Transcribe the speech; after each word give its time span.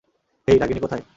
হেই, 0.47 0.57
রাগিনী 0.59 0.79
কোথায়? 0.79 1.03